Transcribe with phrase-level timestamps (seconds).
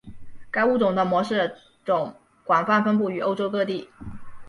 [0.49, 1.53] 该物种的模式
[1.85, 3.87] 种广泛分布于欧洲各地。